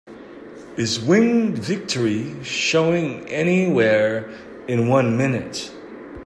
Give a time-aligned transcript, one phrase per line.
[0.77, 4.31] Is Winged Victory showing anywhere
[4.67, 5.69] in one minute?